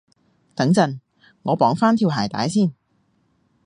[0.55, 0.99] 等陣，
[1.43, 2.73] 我綁返條鞋帶先